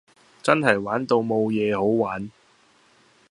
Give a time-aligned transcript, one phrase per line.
[0.41, 2.31] 真係玩到無野好玩